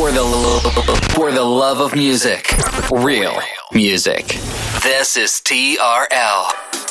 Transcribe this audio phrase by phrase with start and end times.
[0.00, 2.56] For the for the love of music,
[2.90, 3.38] real
[3.70, 4.28] music.
[4.82, 6.89] This is TRL.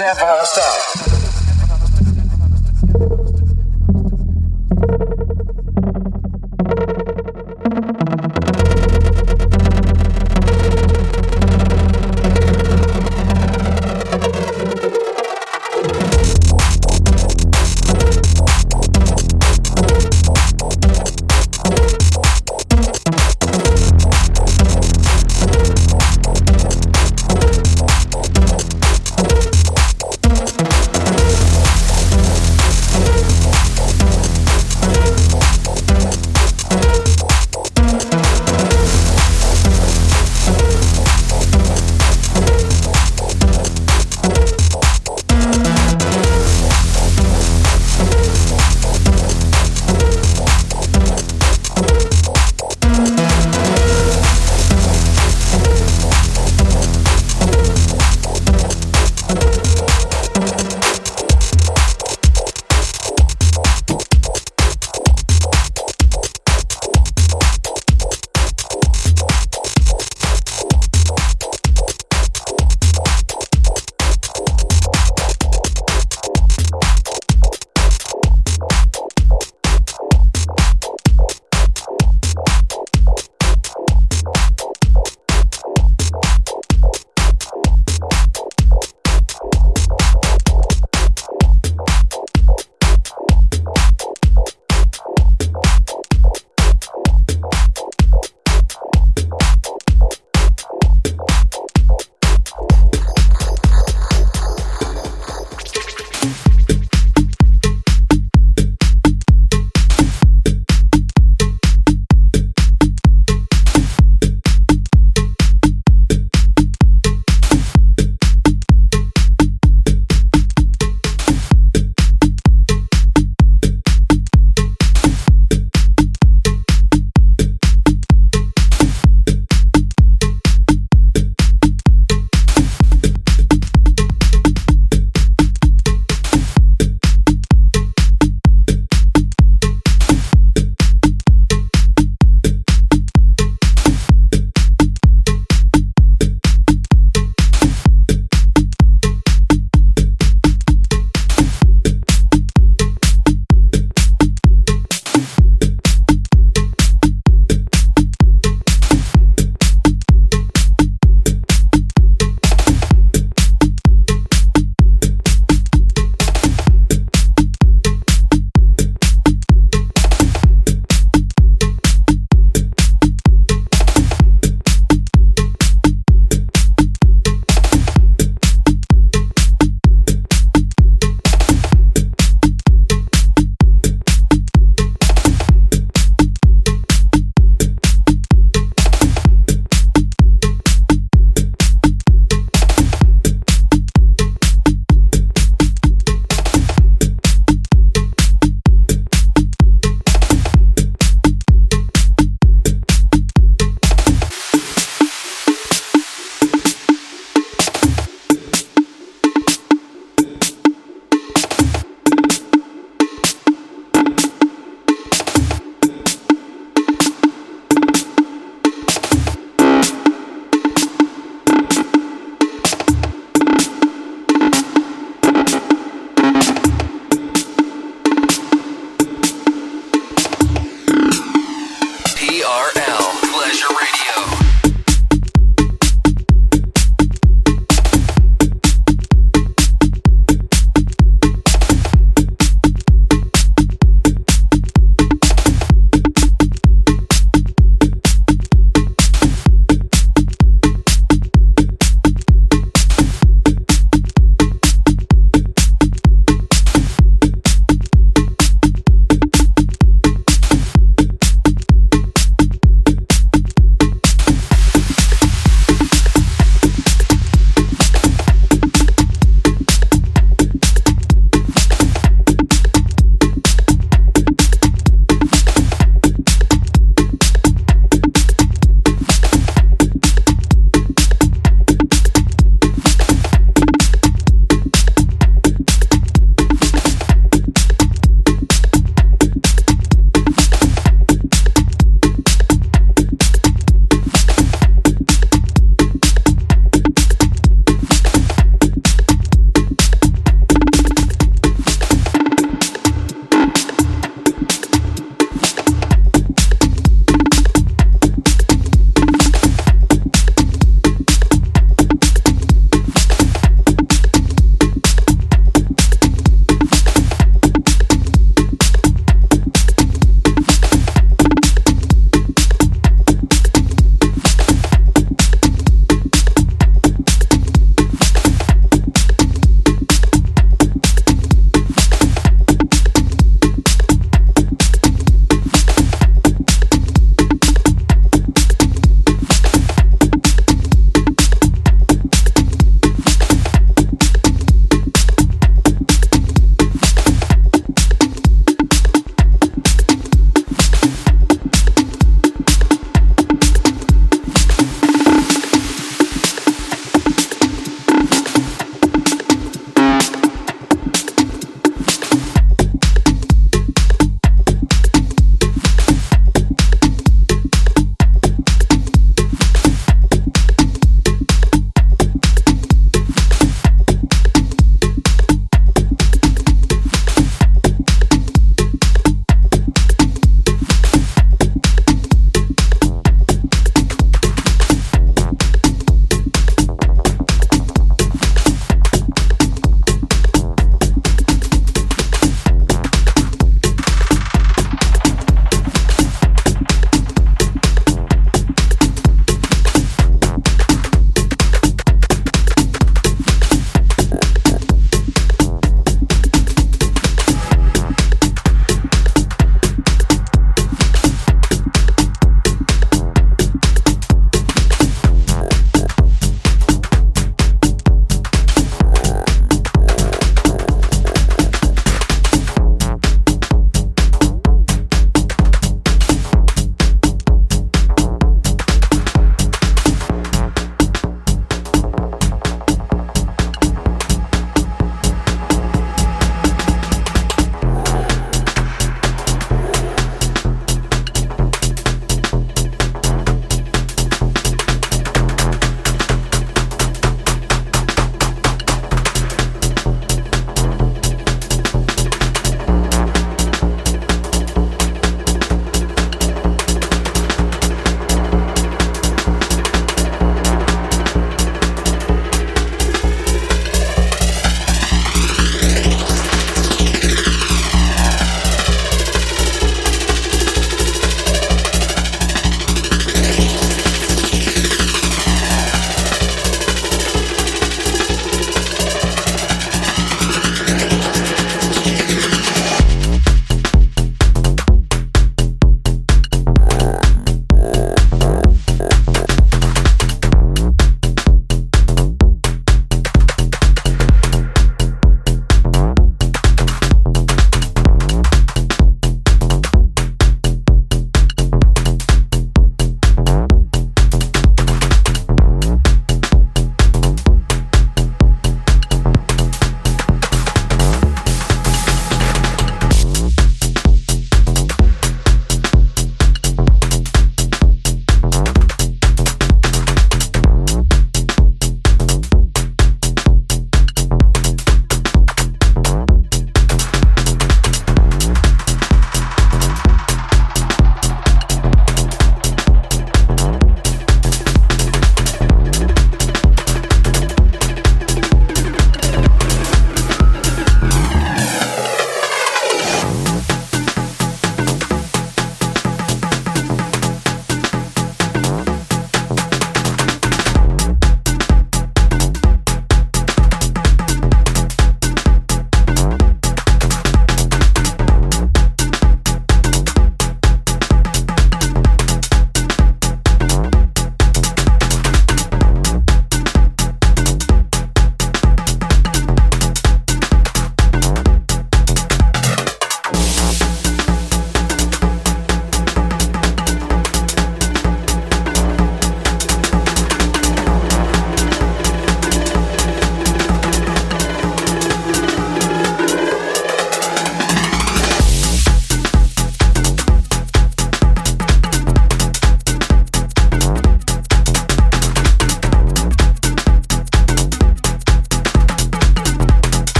[0.00, 0.79] Will this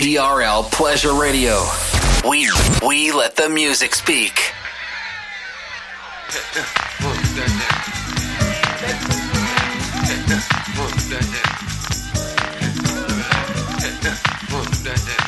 [0.00, 1.62] TRL Pleasure Radio.
[2.26, 2.50] We
[2.82, 4.54] we let the music speak.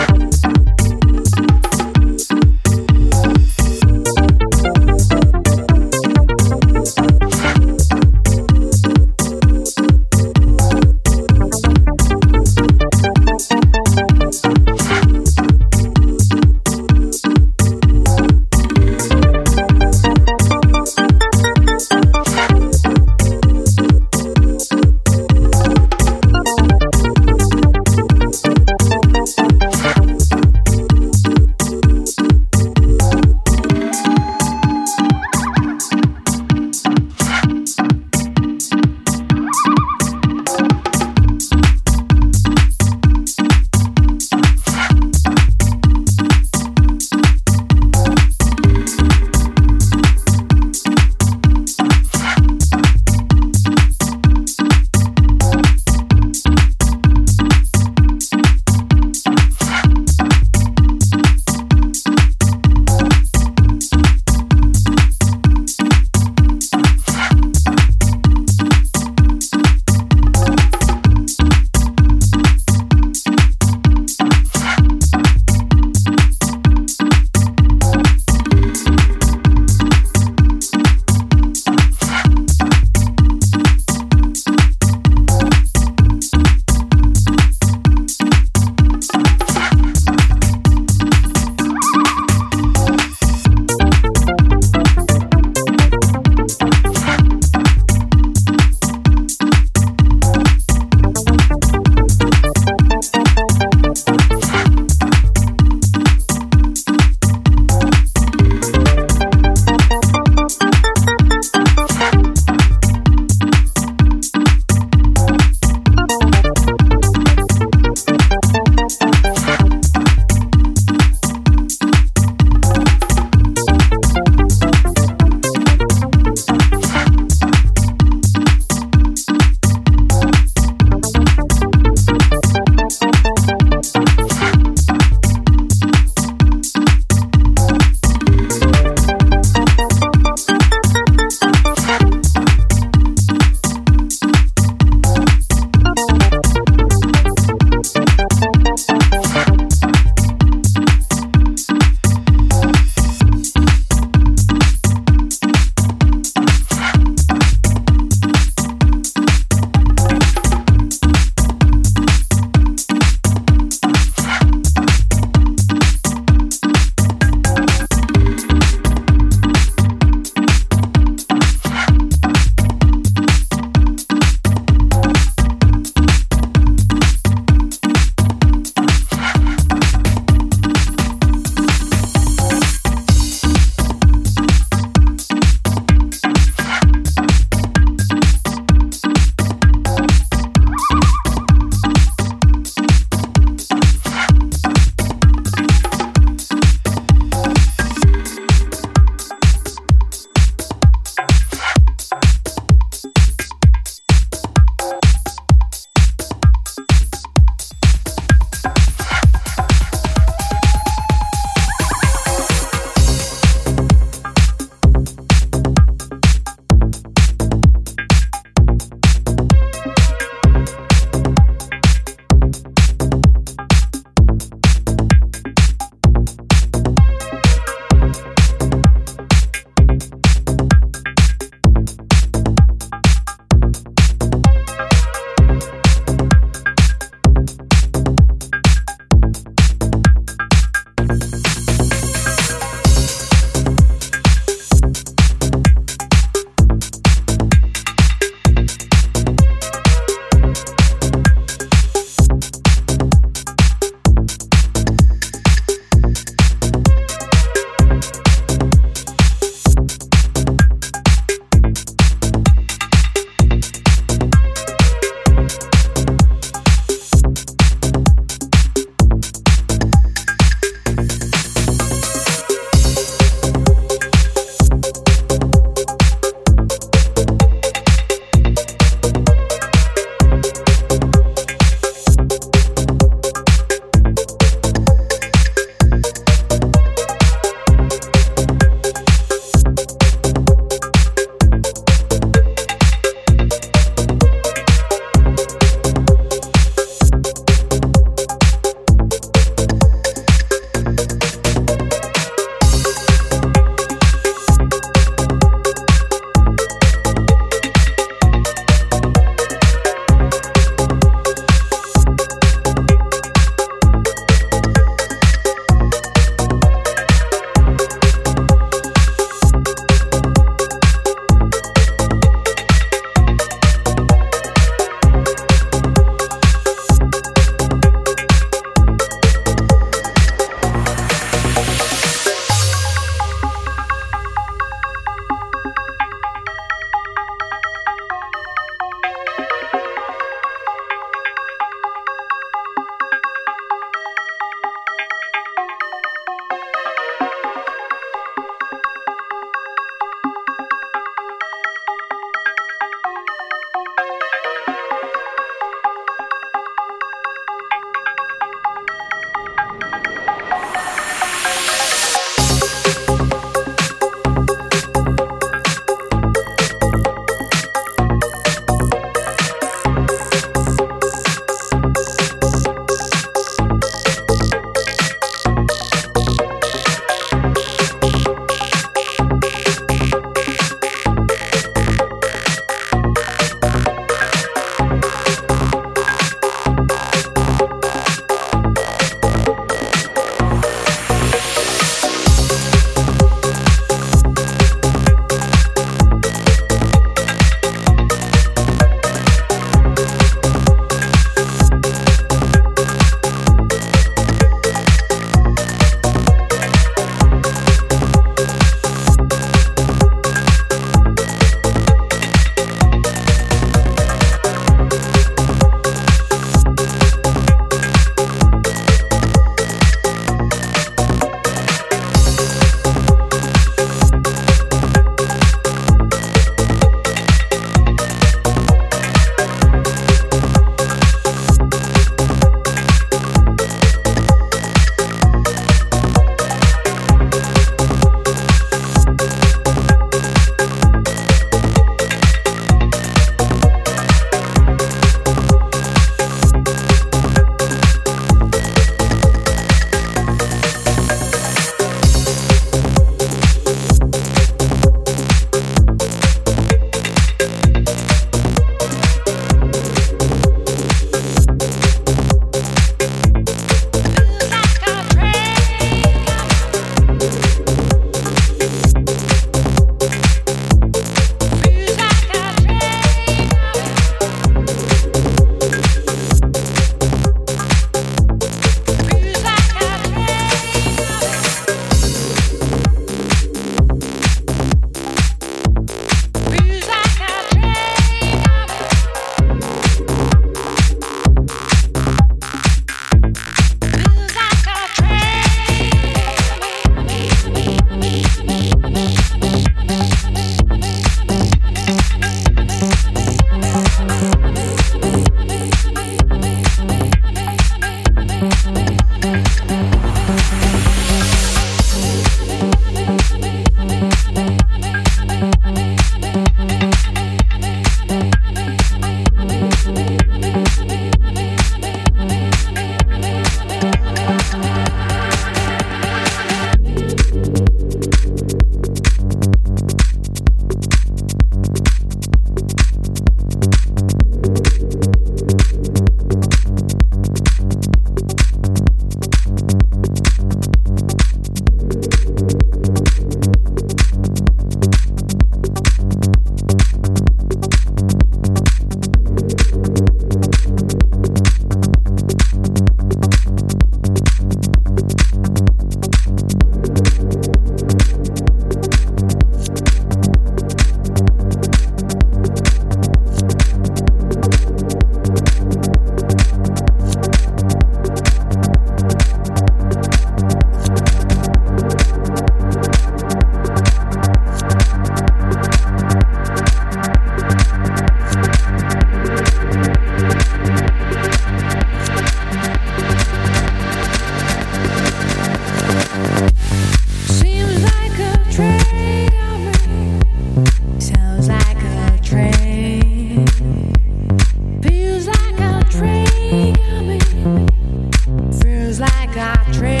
[599.41, 600.00] I tripped.